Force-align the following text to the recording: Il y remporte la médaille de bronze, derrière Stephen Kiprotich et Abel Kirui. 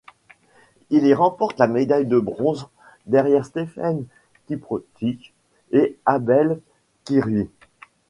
Il 0.89 1.05
y 1.05 1.13
remporte 1.13 1.59
la 1.59 1.67
médaille 1.67 2.07
de 2.07 2.17
bronze, 2.17 2.67
derrière 3.05 3.45
Stephen 3.45 4.07
Kiprotich 4.47 5.31
et 5.73 5.95
Abel 6.07 6.59
Kirui. 7.05 7.49